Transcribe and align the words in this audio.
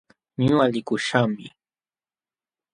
Ñuqa 0.45 0.65
likuśhaqmi. 0.73 1.45